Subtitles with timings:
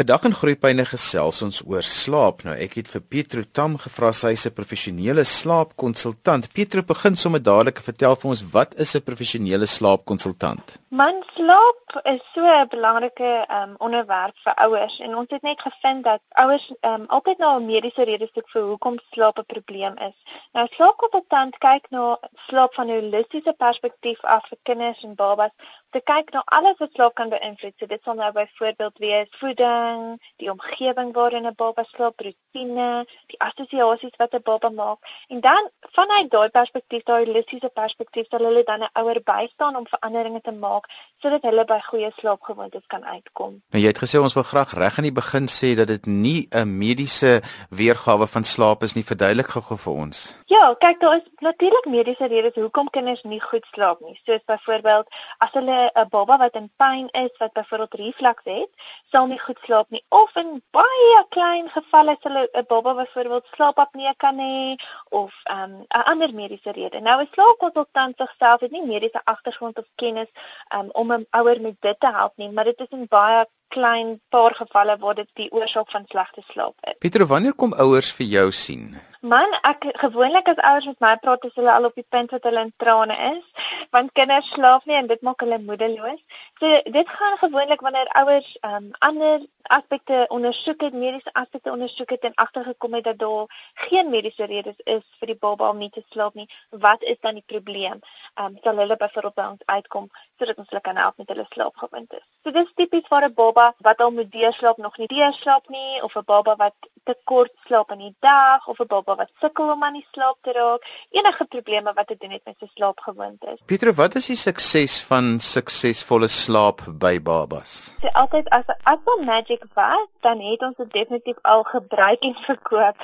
[0.00, 2.38] Vandag in Groepyne gesels ons oor slaap.
[2.46, 6.48] Nou ek het vir Pietro Tam gevra sy is 'n professionele slaapkonsultant.
[6.54, 10.80] Pietro begin sommer dadelik vertel vir ons wat is 'n professionele slaapkonsultant?
[10.88, 16.04] Man slaap is so 'n belangrike um, onderwerp vir ouers en ons het net gevind
[16.04, 20.16] dat ouers um, altyd na 'n mediese rede soek vir hoekom slaap 'n probleem is.
[20.52, 22.16] Nou slaapkonsultant kyk na
[22.48, 25.52] slaap van 'n holistiese perspektief af vir kinders en babas
[25.90, 27.74] te kyk na alles wat slaap kan beïnvloed.
[27.78, 33.40] So dit sal nou byvoorbeeld wees voeding, die omgewing waarin 'n baba slaap, rotine, die
[33.48, 34.98] assosiasies wat 'n baba maak.
[35.28, 39.86] En dan vanuit daai perspektief, daai holistiese perspektief, sal hulle dan 'n ouer bystaan om
[39.86, 40.86] veranderinge te maak
[41.20, 43.62] sodat hulle by goeie slaapgewoontes kan uitkom.
[43.70, 46.48] Nou jy het gesê ons wil graag reg aan die begin sê dat dit nie
[46.50, 49.04] 'n mediese weergawe van slaap is nie.
[49.04, 50.36] Verduidelik gou vir ons.
[50.46, 54.20] Ja, kyk, daar is natuurlik mediese redes hoekom kinders nie goed slaap nie.
[54.24, 55.06] Soos byvoorbeeld
[55.38, 58.70] as hulle 'n baba wat in pyn is, wat byvoorbeeld reflux het,
[59.10, 60.04] sal nie goed slaap nie.
[60.08, 64.74] Of in baie klein gevalle sal 'n baba byvoorbeeld slaapapnee kan hê
[65.08, 67.00] of ehm, 'n um, ander mediese rede.
[67.00, 70.30] Nou 'n slaapkonsultant self het nie mediese agtergrond of kennis
[70.74, 74.16] um, om 'n ouer met dit te help nie, maar dit is in baie klein
[74.34, 76.98] paar gevalle waar dit die oorsaak van slegte slaap is.
[76.98, 78.90] Pieter, wanneer kom ouers vir jou sien?
[79.20, 82.46] Man, ek gewoonlik as ouers met my praat, is hulle al op die punt dat
[82.48, 86.22] hulle in trane is, want kinders slaap nie en dit maak hulle moedeloos.
[86.60, 89.44] So dit gaan gewoonlik wanneer ouers um ander
[89.76, 93.60] aspekte ondersoek het, mediese aspekte ondersoek het en agtergekom het dat daar
[93.90, 96.48] geen mediese redes is vir die baba om nie te slaap nie.
[96.70, 98.00] Wat is dan die probleem?
[98.40, 100.08] Um sal hulle byvoorbeeld by ons uitkom
[100.40, 102.24] sodat ons hulle kan help met hulle slaapgewoontes.
[102.44, 106.16] So dis tipies vir 'n baba wat al moet deurslaap nog nie deurslaap nie of
[106.16, 109.84] 'n baba wat te kort slaap in die dag of 'n baba wat sukkel om
[109.84, 113.58] aan die slaap te raak, enige probleme wat te doen het met sy slaapgewoontes.
[113.66, 117.94] Pieter, wat is die sukses van suksesvolle slaap by babas?
[118.00, 122.34] Sy altyd as as 'n magic was, dan het ons dit definitief al gebruik en
[122.34, 122.96] verkoop.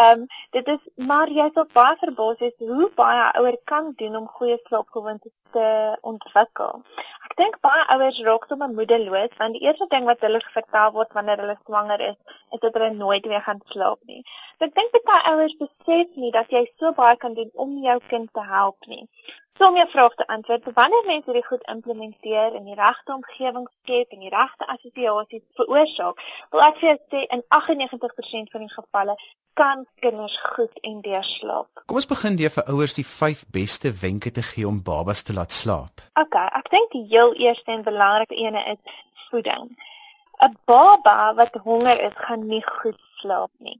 [0.00, 4.16] Ehm um, dit is maar jy sal baie verbaas wees hoe baie ouer kan doen
[4.16, 5.66] om goeie slaapgewoontes te
[6.12, 6.82] ontwikkel.
[7.28, 11.14] Ek dink baie ouers raak sommer moedeloos want die eerste ding wat hulle vertel word
[11.18, 12.18] wanneer hulle swanger is,
[12.56, 14.22] is dat hulle nooit weer gaan slaap nie.
[14.58, 17.98] So ek dink baie ouers besef nie dat jy so baie kan doen om jou
[18.12, 19.04] kind te help nie.
[19.58, 23.68] So om jou vraag te antwoord, wanneer mense dit goed implementeer in die regte omgewing
[23.82, 28.72] skep en die regte assosiasies veroorsaak, wil ek vir jou sê in 98% van die
[28.72, 29.14] gevalle
[29.54, 31.84] kan kinders goed en deurslaap.
[31.86, 35.38] Kom ons begin deur vir ouers die 5 beste wenke te gee om babas te
[35.38, 36.02] laat slaap.
[36.18, 38.98] OK, ek dink die heel eerste en belangrikste ene is
[39.28, 39.70] voeding.
[40.42, 43.78] 'n Baba wat honger is, gaan nie goed slaap nie.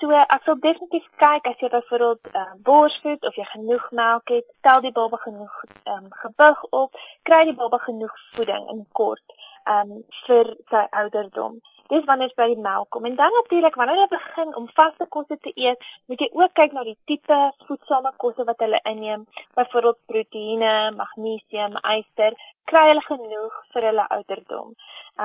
[0.00, 4.46] So ek sal definitief kyk as jy byvoorbeeld uh, borsvoed of jy genoeg melk het,
[4.66, 5.60] tel die baba genoeg
[5.92, 9.36] um, gewig op, kry die baba genoeg voeding in kort
[9.74, 11.60] um, vir sy ouderdom.
[11.92, 15.06] Dis wanneer jy by die melk kom en dan natuurlik wanneer jy begin om vaste
[15.16, 19.26] kosse te eet, moet jy ook kyk na die tipe voedsame kosse wat hulle inneem,
[19.58, 22.38] byvoorbeeld proteïene, magnesium, yster,
[22.72, 24.72] kry hulle genoeg vir hulle ouderdom.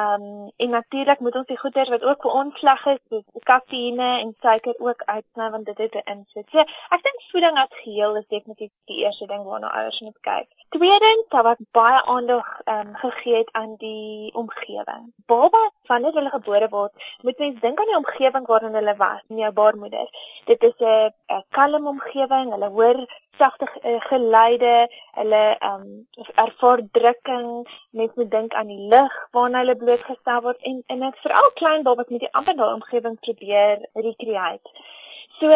[0.01, 3.49] Ehm um, en natuurlik moet ons die goeder wat ook vir ons sleg is, soos
[3.51, 6.49] kafeïne en suiker ook uitsny want dit het 'n invloed.
[6.51, 6.59] So
[6.95, 10.58] ek dink voeding as geheel is definitief die eerste ding waarna ouers moet kyk.
[10.69, 15.13] Tweedens, daar wat baie aandag ehm um, gegee aan die omgewing.
[15.25, 19.41] Babas wanneer hulle gebore word, moet mens dink aan die omgewing waarin hulle was, in
[19.41, 20.11] jou baarmoeder.
[20.45, 23.01] Dit is 'n kalm omgewing, hulle hoor
[23.41, 24.75] sagte uh, geluide,
[25.19, 26.07] hulle ehm um,
[26.45, 27.49] ervaar drukking,
[27.89, 32.13] net moet dink aan die lig waarna hulle blootgestel word en en veral klein babas
[32.13, 34.69] met die amper daai omgewing probeer recreate.
[35.39, 35.47] So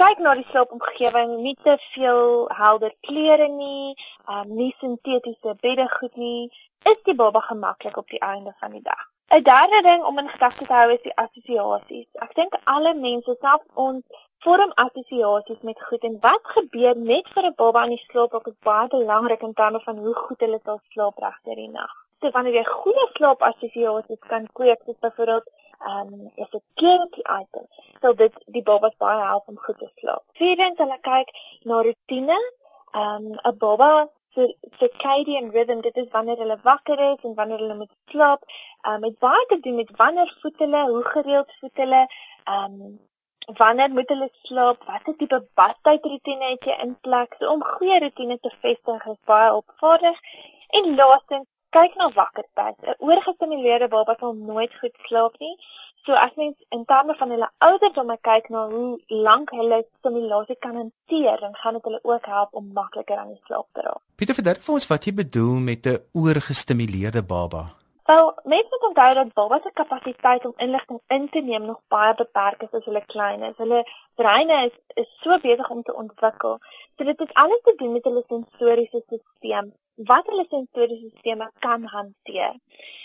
[0.00, 3.94] kyk na die slaapomgewing, nie te veel helder kleure nie,
[4.26, 6.48] um, nie sintetiese beddegoed nie.
[6.90, 9.04] Is die baba gemaklik op die einde van die dag?
[9.30, 12.08] 'n Derde ding om in gedagte te hou is die assosiasies.
[12.26, 14.02] Ek dink alle mense, selfs ons
[14.46, 18.50] vorm assosiasies met goed en wat gebeur net vir 'n baba aan die slaap ook
[18.70, 21.94] baie belangrik in terme van hoe goed hulle sal slaap regter die nag.
[22.20, 27.66] So wanneer jy goeie slaap assosiasies kan kweek, soos byvoorbeeld um, is dit security item,
[28.00, 30.24] so dit die baba baie help om goed te slaap.
[30.40, 31.32] Vierdens, hulle kyk
[31.70, 32.38] na rotine.
[32.94, 33.90] Ehm um, 'n baba
[34.34, 38.44] se circadian rhythm, dit is wanneer hulle wakker is en wanneer hulle moet slaap.
[38.82, 42.06] Ehm um, met baie te doen met wanneer voet hulle, hoe gereeld voet hulle,
[42.44, 43.00] ehm um,
[43.46, 44.84] wanneer moet hulle slaap?
[44.86, 49.06] Watter tipe badtydroetine het jy in plek so, om goeie rotine te vestig?
[49.06, 50.20] Is baie opvaardig.
[50.78, 52.76] En laastens, kyk na wakkertyd.
[52.82, 55.54] 'n Oorgestimuleerde baba sal nooit goed slaap nie.
[56.04, 58.88] So as mens in terme van hulle ouderdom kyk na hoe
[59.28, 63.40] lank hulle stimulasie kan hanteer, dan gaan dit hulle ook help om makliker aan die
[63.46, 64.02] slaap te raak.
[64.16, 67.64] Pieter, verduidelik vir ons wat jy bedoel met 'n oorgestimuleerde baba.
[68.04, 72.14] Wel, mense moet onthou dat babas se kapasiteit om inligting in te neem nog baie
[72.14, 73.56] beperk is as hulle klein is.
[73.56, 73.80] Hulle
[74.14, 76.58] breine is is so besig om te ontwikkel.
[76.96, 81.86] So dit het alles te doen met hulle sensoriese stelsel, wat hulle sensoriese stelsels kan
[81.86, 82.54] hanteer.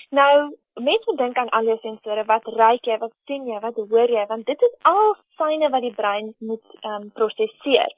[0.09, 4.09] Nou, mense dink aan al jou sensore, wat ruik jy, wat sien jy, wat hoor
[4.09, 7.91] jy, want dit is al syne wat die brein moet ehm um, prosesseer.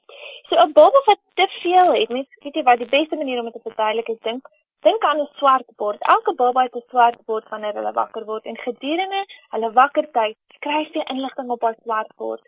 [0.48, 3.48] So 'n baba wat te veel het, mense weet jy wat die beste manier om
[3.50, 4.48] dit te verduidelik is dink
[4.86, 6.00] Dink aan 'n swart bord.
[6.14, 9.20] Elke baba het 'n swart bord wanneer hulle wakker word en gedurende
[9.52, 12.42] hulle wakkertyd skryf jy inligting op daai swart bord.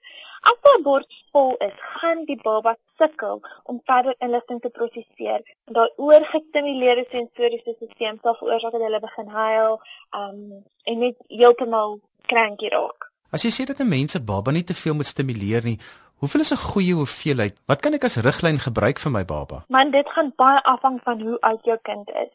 [0.50, 5.43] As daai bord vol is, gaan die baba sukkel om verder inligting te prosesseer.
[5.64, 9.81] Daai oorgestimuleerde sensoriese stelsel sal veroorsaak dat hulle begin huil,
[10.20, 10.41] um
[10.85, 13.11] en net heeltemal krankie raak.
[13.31, 15.79] As jy sê dat 'n mens se baba nie te veel moet stimuleer nie,
[16.25, 17.55] Hoeveel is 'n goeie hoeveelheid?
[17.67, 19.64] Wat kan ek as riglyn gebruik vir my baba?
[19.69, 22.32] Man, dit gaan baie afhang van hoe oud jou kind is.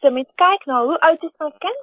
[0.00, 1.82] So met kyk na hoe oud is my kind?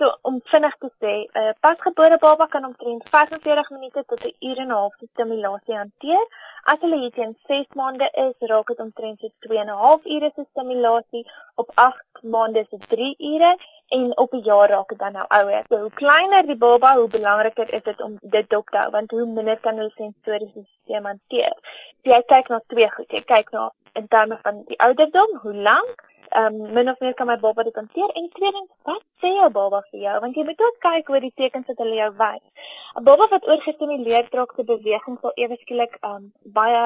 [0.00, 4.36] So om vinnig te sê, 'n uh, pasgebore baba kan omtrent 45 minute tot 'n
[4.48, 6.24] uur en 'n half stimulasie hanteer.
[6.72, 10.00] As hulle hier teen 6 maande is, raak dit omtrent so 2 en 'n half
[10.14, 11.24] ure se stimulasie.
[11.54, 13.52] Op 8 maande dit 3 ure
[13.96, 15.64] en op 'n jaar raak dit dan nou ouer.
[15.68, 19.10] So hoe kleiner die baba, hoe belangriker is dit om dit dop te hou want
[19.10, 21.54] hoe minder kan hulle sensoriese stelsel hanteer.
[22.02, 23.10] Jy kyk na twee goed.
[23.12, 27.14] Jy kyk na in terme van die ouderdom, hoe lank ehm um, min of meer
[27.14, 28.10] kan my baba dit hanteer.
[28.14, 30.16] En tweedens wat sê jou baba vir jou?
[30.24, 32.44] Want jy moet ook kyk oor die tekens wat hulle jou wys.
[32.96, 36.84] 'n baba wat oorgestimuleer trok te beweging sal ewe skielik ehm um, baie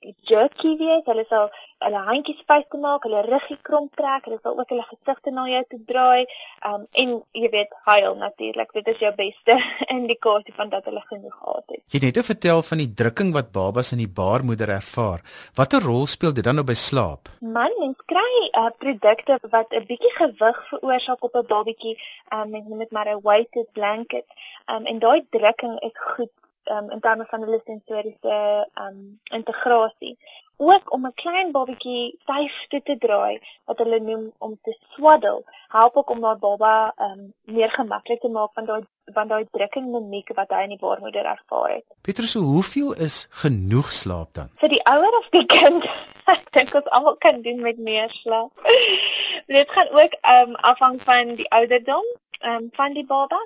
[0.00, 1.02] jerky wees.
[1.06, 1.50] Hulle sal
[1.80, 5.46] hulle handjies spys te maak, hulle ruggie kromp trek, hulle sal ook hulle gesigte na
[5.48, 6.26] jou toe draai.
[6.70, 8.72] Um en jy weet, huil natuurlik.
[8.76, 9.56] Dit is jou beste
[9.96, 11.82] indikasie van dat hulle genoeg gehad het.
[11.90, 15.24] Jy het net vertel van die drukking wat babas in die baarmoeder ervaar.
[15.58, 17.32] Watter rol speel dit dan nou by slaap?
[17.40, 21.96] Man, mens kry uh, produkte wat 'n bietjie gewig veroorsaak op 'n babatjie.
[22.34, 24.26] Um mens noem dit maar 'n weighted blanket.
[24.66, 26.32] Um en daai drukking is goed
[26.70, 30.16] um, in terme van hulle sensoriese um, integrasie.
[30.56, 35.42] Ook om 'n klein babatjie styf te, te draai wat hulle noem om te swaddle,
[35.68, 38.82] help ook om daai baba um, meer gemaklik te maak van daai
[39.14, 41.84] van daai drukking mimiek wat hy in die baarmoeder ervaar het.
[42.06, 44.50] Petrus, hoeveel is genoeg slaap dan?
[44.62, 45.86] Vir die ouer of die kind?
[46.34, 48.52] Ek dink ons almal kan doen met meer slaap.
[49.56, 52.06] Dit gaan ook um, afhang van die ouderdom
[52.46, 53.40] um, van die baba.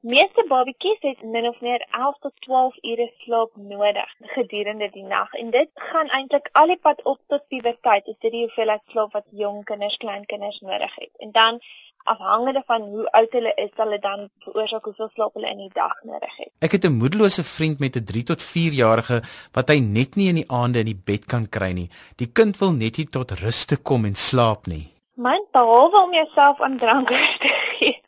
[0.00, 5.34] Meeste babatjies het min of meer 11 tot 12 ure slaap nodig gedurende die nag
[5.36, 8.06] en dit gaan eintlik al die pad op tot puberteit.
[8.06, 11.10] Dit is die hoeveelheid slaap wat jong kinders, klein kinders nodig het.
[11.18, 11.60] En dan
[12.04, 15.74] afhangende van hoe oud hulle is, sal dit dan veroorsaak hoeveel slaap hulle in die
[15.74, 16.52] dag nodig het.
[16.64, 20.28] Ek het 'n moedelose vriend met 'n 3 tot 4 jarige wat hy net nie
[20.28, 21.90] in die aande in die bed kan kry nie.
[22.16, 24.88] Die kind wil net nie tot rus te kom en slaap nie.
[25.14, 27.08] Man, behalwe om jouself aan drank
[27.44, 28.00] te gee.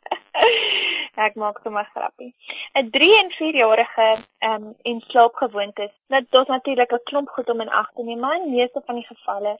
[1.15, 2.35] Ek maak sommer grappie.
[2.73, 4.07] 'n 3 en 4 jarige
[4.39, 5.93] ehm um, en slaapgewoontes.
[6.07, 8.95] Dit is natuurlik 'n klomp goed om in ag te neem, maar in meeste van
[8.95, 9.59] die gevalle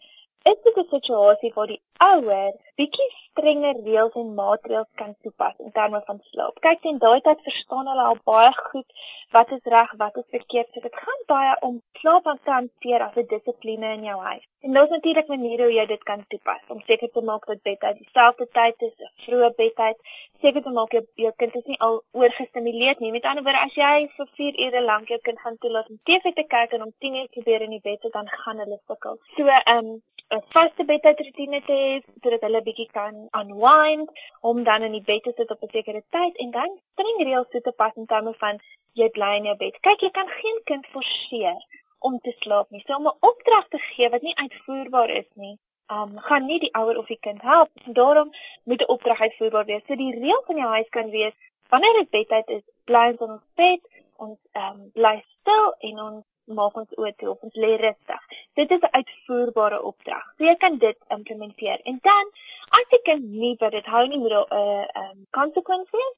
[0.51, 1.81] is dit 'n situasie waar die
[2.11, 6.55] ouer bietjie strenger reëls en maatreëls kan toepas in terme van slaap.
[6.65, 9.03] Kyk, in daai tyd verstaan hulle al baie goed
[9.35, 10.71] wat is reg, wat is verkeerd.
[10.73, 14.47] So dit gaan baie om slaap aan te hanteer as 'n dissipline in jou huis.
[14.65, 17.97] En daar's natuurlik maniere hoe jy dit kan toepas om seker te maak dat bedtyd
[17.97, 19.97] dieselfde tyd is, 'n vroeë bedtyd.
[20.41, 23.11] Seker te maak jou, jou kind is nie al oorgestimuleer nie.
[23.11, 26.33] Met ander woorde, as jy vir 4 ure lank jou kind gaan toelaat om TV
[26.33, 29.19] te kyk en om 10 uur probeer in die bed te dan gaan hulle sukkel.
[29.35, 30.01] So, ehm um,
[30.31, 31.89] 'n vaste bedtydroetine te hê
[32.21, 34.09] sodat hulle bietjie kan unwind,
[34.49, 37.49] om dan in die bed te sit op 'n sekere tyd en dan streng reëls
[37.51, 38.59] toe te pas in terme van
[38.99, 39.79] jy bly in jou bed.
[39.87, 41.59] Kyk, jy kan geen kind forceer
[41.99, 42.83] om te slaap nie.
[42.85, 45.55] So om 'n opdrag te gee wat nie uitvoerbaar is nie,
[45.97, 47.69] um gaan nie die ouer of die kind help.
[47.85, 48.29] Daarom
[48.63, 49.85] moet 'n opdrag uitvoerbaar wees.
[49.87, 51.35] So die reël van jou huis kan wees
[51.69, 53.81] wanneer dit bedtyd is, bly ons bed,
[54.15, 58.21] ons um bly stil en ons maak ons oë toe of ons lê rustig.
[58.59, 60.25] Dit is 'n uitvoerbare opdrag.
[60.37, 61.79] So jy kan dit implementeer.
[61.83, 62.25] En dan
[62.69, 66.09] as jy kan nie by dit hou nie moet 'n uh, um konsekwensie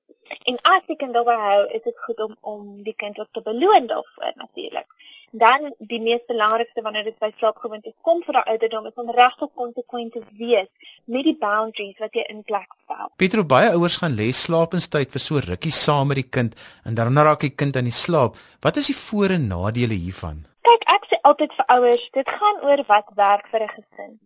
[0.49, 3.41] en as jy kan daarby hou, is dit goed om om die kind ook te
[3.41, 4.87] beloon daarvoor natuurlik.
[5.35, 9.49] Dan die mees belangrikste wanneer dit by slaapgewoontes kom vir 'n ouderdom is om regtig
[9.61, 10.69] konsekwent te wees
[11.05, 13.11] met die boundaries wat jy in plek stel.
[13.17, 17.17] Pietro baie ouers gaan lê slaapenstyd vir so rukkie saam met die kind en dan
[17.17, 18.37] raak die kind aan die slaap.
[18.61, 20.45] Wat is die voor en nadele hiervan?
[20.61, 24.19] Kyk, ek sê altyd vir ouers, dit gaan oor wat werk vir 'n gesin.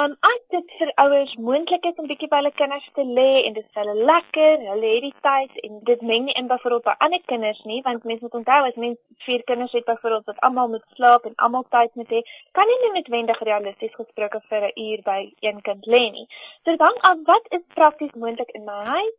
[0.00, 3.56] Um as dit vir ouers moontlik is om bietjie by hulle kinders te lê en
[3.56, 6.94] dit vir hulle lekker, hulle het die tyd en dit meng nie in byvoorbeeld by
[7.06, 10.70] ander kinders nie, want mense moet onthou as mens vier kinders het byvoorbeeld wat almal
[10.72, 12.22] moet slaap en almal tyd moet hê,
[12.56, 16.26] kan nie noodwendig realisties gesproke vir 'n uur by een kind lê nie.
[16.64, 19.16] So hang af wat is prakties moontlik in my huis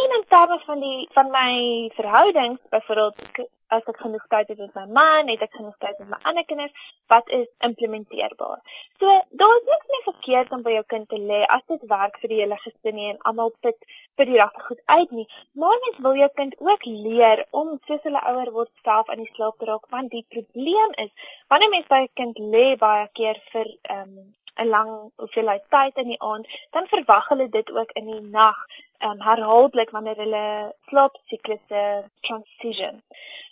[0.00, 1.54] en in terme van die van my
[2.00, 6.10] verhoudings, byvoorbeeld as ek genoeg tyd het met my man, het ek genoeg tyd met
[6.12, 8.60] my ander kinders, wat is implementeerbaar.
[9.00, 12.18] So daar is niks meer verkeerd om by jou kind te lê as dit werk
[12.22, 15.26] vir die hele gesin en almal put vir die dag goed uit nie.
[15.52, 19.30] Maar mens wil jou kind ook leer om soos hulle ouer word self aan die
[19.34, 23.40] slaap te raak, want die probleem is wanneer mens by 'n kind lê baie keer
[23.52, 27.90] vir ehm um, 'n lang hoeveelheid tyd in die aand, dan verwag hulle dit ook
[28.00, 28.58] in die nag,
[29.06, 31.82] um, herhaaldelik wanneer hulle slaapsiklusse
[32.20, 33.02] transition.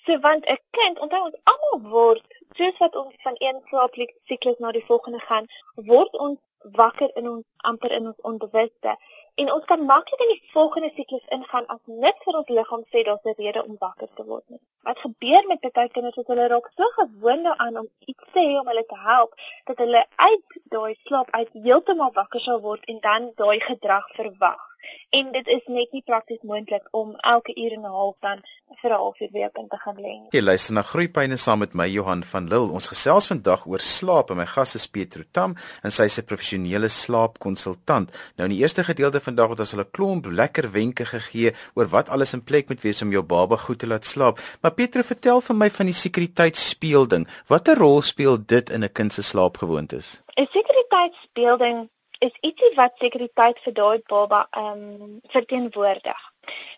[0.07, 2.25] So want 'n kind, onthou ons almal word
[2.57, 6.41] soos wat ons van een slaapsiklus na die volgende gaan, word ons
[6.83, 8.97] wakker in ons amper in ons onbewuste
[9.43, 13.03] en ons kan maklik in die volgende siklus ingaan as net vir ons liggaam sê
[13.09, 14.61] daar's 'n rede om wakker te word nie.
[14.89, 18.55] Wat gebeur met baie kinders as hulle raak so gewoond daaraan om iets te hê
[18.61, 19.35] om hulle te help
[19.69, 24.63] dat hulle uit daai slaap uit heeltemal wakker sal word en dan daai gedrag verwag
[25.11, 28.43] en dit is net nie prakties moontlik om elke uur en 'n half dan
[28.83, 30.15] vir 'n halfuur weer kind te gaan lê.
[30.31, 32.73] Jy luister na Groepyne saam met my Johan van Lille.
[32.73, 36.25] Ons gesels vandag oor slaap en my gas is Pietro Tam en sy is 'n
[36.25, 38.11] professionele slaapkonsultant.
[38.37, 42.09] Nou in die eerste gedeelte vandag het ons hulle klomp lekker wenke gegee oor wat
[42.09, 44.41] alles in plek moet wees om jou baba goed te laat slaap.
[44.61, 47.29] Maar Pietro, vertel vir my van die sekuriteitspeelding.
[47.47, 50.23] Watter rol speel dit in 'n kind se slaapgewoontes?
[50.37, 51.89] 'n Sekuriteitspeelding
[52.19, 56.23] is ietsie wat sekuriteit vir daai baba ehm um, verteenwoordig.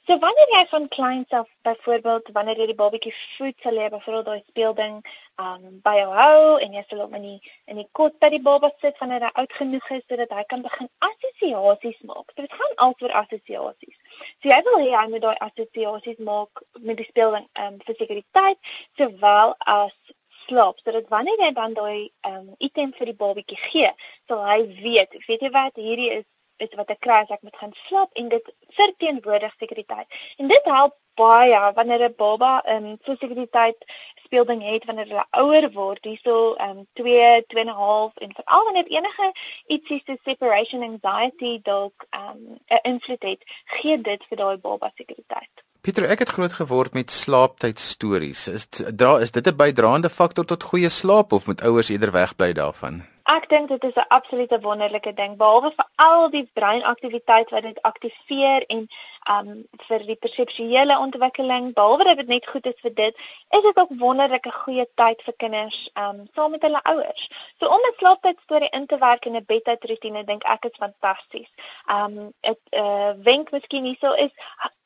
[0.06, 4.28] So wanneer jy van kleins af byvoorbeeld wanneer jy die babatjie voed, sal jy byvoorbeeld
[4.30, 7.86] daai speelding ehm um, by jou hou en jy sal hom in die in die
[8.00, 12.00] kot by die baba sit wanneer hy oud genoeg is sodat hy kan begin assosiasies
[12.10, 12.32] maak.
[12.34, 13.98] So dit gaan alsoor assosiasies.
[14.42, 18.00] So jy wil hê hy moet daai assosiasies maak met die speelding ehm um, vir
[18.02, 19.94] sekuriteit sowel as
[20.48, 23.92] slaap sodat wanneer jy dan daai um, item vir die babatjie gee,
[24.28, 26.26] sal hy weet, weet jy wat, hierdie is
[26.58, 30.16] is wat ek kry as ek moet gaan slaap en dit verteenwoordig sekuriteit.
[30.42, 33.78] En dit help baie wanneer 'n baba 'n um, so sekuriteit
[34.24, 37.64] speelding het wanneer hulle ouer word, hierso um 2, 2
[38.24, 39.32] en veral wanneer enige
[39.76, 42.42] ietsie so separation anxiety dalk um
[42.76, 45.67] 'n invloed het, gee dit vir daai baba sekuriteit.
[45.88, 48.42] Pieter, ek het groot geword met slaaptyd stories.
[48.52, 48.66] Is
[49.00, 53.06] dra is dit 'n bydraende faktor tot goeie slaap of moet ouers eerder wegbly daarvan?
[53.24, 57.82] Ek dink dit is 'n absolute wonderlike ding behalwe vir al die breinaktiwiteit wat dit
[57.82, 58.86] aktiveer en
[59.30, 63.14] um vir die perseptuele ontwikkeling, behalwe dat dit net goed is vir dit,
[63.50, 67.30] is dit ook wonderlike goeie tyd vir kinders um saam met hulle ouers.
[67.60, 71.50] So om 'n slaaptyd storie in te werk in 'n bedtydroetine dink ek is fantasties.
[71.90, 74.32] Um dit uh wenk miskien hierso is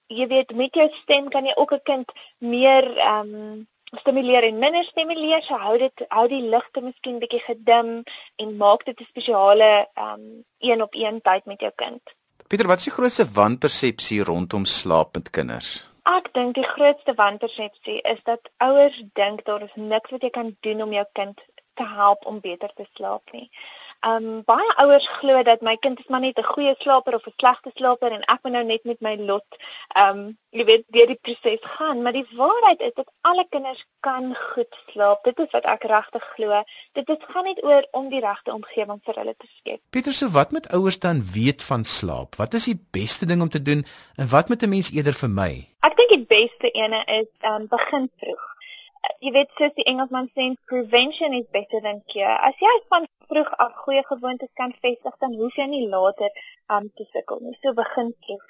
[0.08, 3.68] jy weet met jou stem kan jy ook 'n kind meer ehm um,
[4.00, 5.42] stimuleer en minder stimuleer.
[5.42, 8.02] So hou dit hou die ligte miskien bietjie gedim
[8.36, 12.02] en maak dit 'n spesiale ehm um, een op een tyd met jou kind.
[12.46, 15.84] Pieter, wat is die grootste wanpersepsie rondom slaap met kinders?
[16.02, 20.56] Ek dink die grootste wanpersepsie is dat ouers dink daar is niks wat jy kan
[20.60, 21.40] doen om jou kind
[21.74, 23.50] te help om beter te slaap nie.
[24.02, 27.32] Um baie ouers glo dat my kind is maar net 'n goeie slaper of 'n
[27.36, 29.46] slegte slaper en ek moet nou net met my lot
[29.94, 34.34] um jy weet deur die proses gaan, maar die waarheid is dat alle kinders kan
[34.36, 35.24] goed slaap.
[35.24, 36.62] Dit is wat ek regtig glo.
[36.92, 39.80] Dit is gaan net oor om die regte omgewing vir hulle te skep.
[39.90, 42.34] Pieter, so wat moet ouers dan weet van slaap?
[42.36, 45.68] Wat is die beste ding om te doen en wat moet 'n mens eerder vermy?
[45.80, 48.52] Ek dink die beste ene is um begin vroeg
[49.22, 52.36] jy weet soos die Engelsman sê prevention is better than cure.
[52.48, 56.40] As jy van vroeg af goeie gewoontes kan vestig, dan hoef jy nie later
[56.76, 57.56] um te sukkel nie.
[57.62, 58.42] So begin vroeg.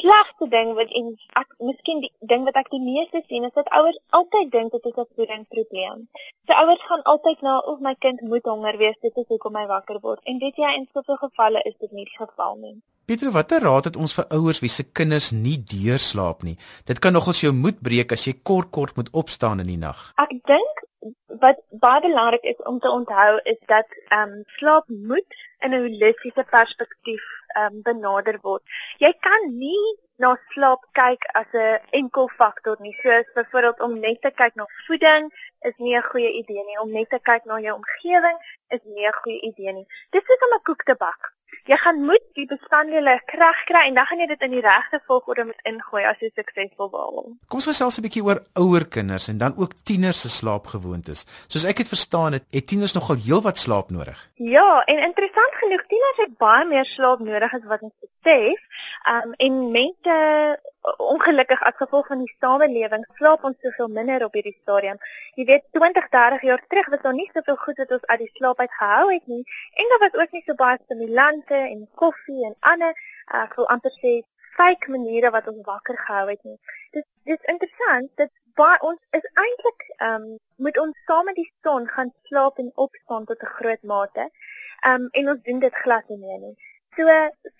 [0.00, 1.08] Slegste ding wat en
[1.40, 4.86] ek miskien die ding wat ek die meeste sien is dat ouers altyd dink dit
[4.90, 6.06] is 'n voedingsprobleem.
[6.46, 9.66] So ouers gaan altyd na of my kind moet honger wees, dit is hoekom hy
[9.74, 10.24] wakker word.
[10.24, 12.76] En weet jy in sulke gevalle is dit nie geval nie.
[13.10, 16.52] Pieter, watter raad het ons vir ouers wie se kinders nie deurslaap nie?
[16.86, 20.04] Dit kan nogals jou moed breek as jy kort kort moet opstaan in die nag.
[20.22, 20.82] Ek dink
[21.42, 25.82] wat baie belangrik is om te onthou is dat ehm um, slaap moet in 'n
[25.88, 27.24] holistiese perspektief
[27.56, 28.62] ehm um, benader word.
[29.02, 29.82] Jy kan nie
[30.22, 32.94] na slaap kyk as 'n enkel faktor nie.
[33.02, 35.26] Soos byvoorbeeld om net te kyk na voeding
[35.66, 36.78] is nie 'n goeie idee nie.
[36.86, 38.38] Om net te kyk na jou omgewing
[38.68, 39.86] is nie 'n goeie idee nie.
[40.10, 41.34] Dit is om 'n koek te bak
[41.70, 45.00] jy gaan moet die bestanddele reg kry en dan gaan jy dit in die regte
[45.06, 47.20] volgorde moet ingooi as jy suksesvol wil.
[47.48, 51.26] Kom ons gesels 'n bietjie oor ouer kinders en dan ook tieners se slaapgewoontes.
[51.48, 54.18] Soos ek dit verstaan het, het tieners nogal heelwat slaap nodig.
[54.34, 58.60] Ja, en interessant genoeg, tieners het baie meer slaap nodig as wat ons besef.
[59.12, 60.16] Um en mense
[60.96, 64.98] ongelukkig as gevolg van die samelewing slaap ons soveel minder op hierdie stadium.
[65.36, 68.32] Jy weet 20, 30 jaar terug was daar nie soveel goed wat ons uit die
[68.32, 69.42] slaap uit gehou het nie
[69.82, 72.94] en daar was ook nie so baie stimulante en koffie en ander
[73.42, 74.20] ek wil amper sê
[74.56, 76.58] fake maniere wat ons wakker gehou het nie.
[76.96, 81.48] Dit dis interessant dat baie ons is eintlik ehm um, moet ons saam met die
[81.64, 84.26] son gaan slaap en opstaan tot 'n groot mate.
[84.80, 86.56] Ehm um, en ons doen dit glad nie meer nie.
[86.96, 87.06] So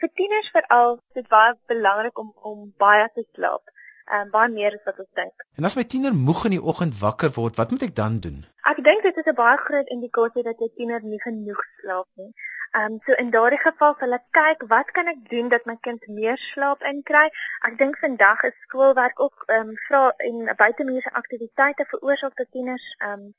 [0.02, 3.76] vir tieners veral dit baie belangrik om om baie te slaap
[4.14, 5.44] um, baie meer as wat ons dink.
[5.58, 8.40] En as my tiener moeg in die oggend wakker word, wat moet ek dan doen?
[8.70, 12.32] Ek dink dit is 'n baie groot indikasie dat jou tiener nie genoeg slaap nie.
[12.78, 15.76] Ehm um, so in daardie geval sal ek kyk wat kan ek doen dat my
[15.86, 17.26] kind meer slaap inkry.
[17.68, 22.86] Ek dink vandag is skoolwerk ook ehm um, vra en buitemuurse aktiwiteite veroorsaak dat tieners
[22.98, 23.34] ehm um,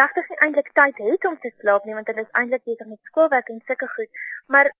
[0.00, 3.10] regtig nie eintlik tyd het om te slaap nie want hulle is eintlik besig met
[3.10, 4.10] skoolwerk en sulke goed.
[4.46, 4.72] Maar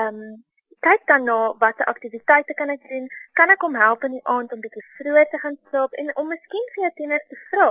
[0.00, 0.40] ehm um,
[0.86, 3.04] kyk dan na watter aktiwiteite kan ek doen?
[3.38, 6.32] Kan ek hom help in die aand om bietjie vroeër te gaan slaap en om
[6.34, 7.68] miskien vir jou tiener te vra,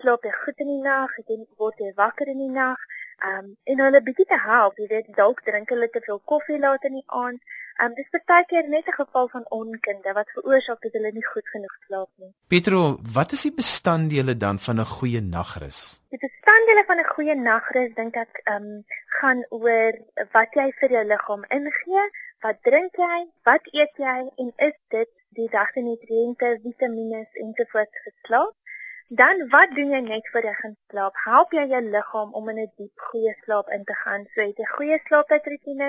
[0.00, 1.16] slaap jy goed in die nag?
[1.16, 2.80] Het jy word jy wakker in die nag?
[3.24, 6.58] Ehm um, en hulle bietjie te help, jy weet, dalk drink hulle te veel koffie
[6.58, 7.40] laat in die aand.
[7.78, 11.48] Ehm um, dis partykeer net 'n geval van onkunde wat veroorsaak dat hulle nie goed
[11.54, 12.32] genoeg slaap nie.
[12.48, 12.80] Pietro,
[13.18, 15.80] wat is die bestanddele dan van 'n goeie nagrus?
[16.14, 18.84] Die bestanddele van 'n goeie nagrus dink ek ehm um,
[19.20, 19.92] gaan oor
[20.36, 22.04] wat jy vir jou liggaam ingee,
[22.44, 23.18] wat drink jy,
[23.50, 28.54] wat eet jy en is dit die regte nutriënte, vitamiene ensovoorts geslaap?
[29.08, 31.16] Dan wat doen jy net voor jy gaan slaap?
[31.24, 34.24] Help jy jou liggaam om in 'n diep goeie slaap in te gaan?
[34.34, 35.88] So het jy goeie slaaptydroetine,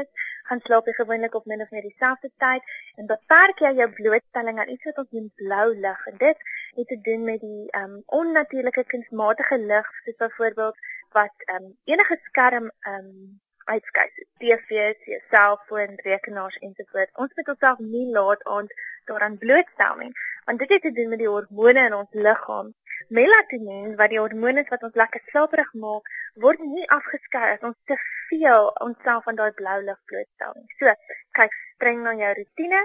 [0.50, 2.62] gaan slaap jy gewoonlik op min of meer dieselfde tyd
[2.96, 6.06] en beperk jy jou blootstelling aan iets wat ons noem blou lig.
[6.12, 6.38] En dit
[6.76, 10.76] het te doen met die um onnatuurlike kunsmatige lig, soos byvoorbeeld
[11.12, 13.40] wat um enige skerm um
[13.74, 14.08] uitskei.
[14.44, 17.16] TV's, jou selfoon, rekenaars ensovoorts.
[17.24, 18.74] Ons moet onsself nie laat aand
[19.10, 20.12] daaraan blootstel nie,
[20.46, 22.74] want dit het te doen met die hormone in ons liggaam
[23.18, 26.06] Melatonien wat die hormoon is wat ons lekker slaperig maak,
[26.44, 27.98] word nie afgeskei as ons te
[28.30, 30.78] veel onsself aan daai blou lig blootstel nie.
[30.80, 30.94] So,
[31.40, 32.84] kyk streng na jou rotine.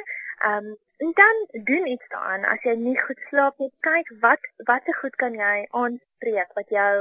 [0.48, 2.42] Ehm um, en dan doen iets daaraan.
[2.54, 6.92] As jy nie goed slaap nie, kyk wat watter goed kan jy aanspreek wat jou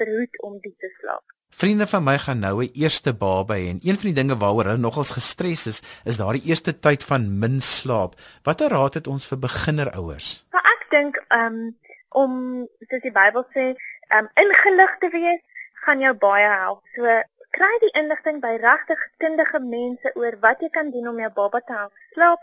[0.00, 1.33] verhoed om diep te slaap.
[1.54, 4.64] Vriende van my gaan nou 'n eerste baba hê en een van die dinge waaroor
[4.64, 8.14] hulle nogals gestres is, is daardie eerste tyd van min slaap.
[8.42, 10.44] Watter raad het ons vir beginnerouers?
[10.50, 11.76] Maar ek dink um,
[12.08, 12.32] om
[12.88, 13.64] soos die Bybel sê,
[14.18, 15.40] um ingelig te wees,
[15.84, 16.82] gaan jou baie help.
[16.96, 21.32] So kry die inligting by regtig kundige mense oor wat jy kan doen om jou
[21.38, 22.40] baba te help slaap,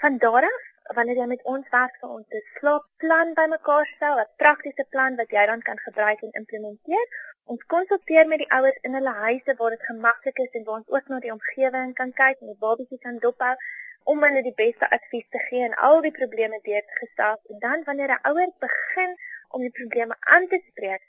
[0.03, 4.33] Van daar af wanneer jy met ons werk vir ons 'n slaapplan bymekaar stel, 'n
[4.43, 7.07] praktiese plan wat jy dan kan gebruik en implementeer.
[7.45, 10.93] Ons konsulteer met die ouers in hulle huise waar dit gemaklik is en waar ons
[10.97, 13.55] ook na die omgewing kan kyk en die babatjie kan dophou.
[14.11, 17.59] om hulle die beste advies te gee en al die probleme deur te gesels en
[17.65, 19.13] dan wanneer 'n ouer begin
[19.49, 21.03] om die probleme aan te spreek,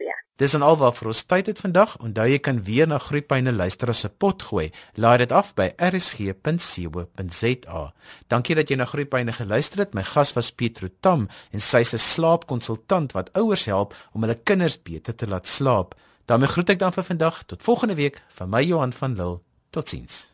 [0.00, 1.92] 0820791383 Dis en alwaar vir ons tyd het vandag.
[2.02, 4.72] Onthou jy kan weer na Groepyne luister as 'n pot gooi.
[4.94, 7.92] Laai dit af by rsg.co.za.
[8.26, 9.94] Dankie dat jy na Groepyne geluister het.
[9.94, 14.82] My gas was Pietro Tam en sy's 'n slaapkonsultant wat ouers help om hulle kinders
[14.82, 15.94] beter te laat slaap.
[16.24, 17.44] daarmee groet ek dan vir vandag.
[17.44, 19.40] Tot volgende week van my Johan van Lille.
[19.70, 20.31] Totsiens.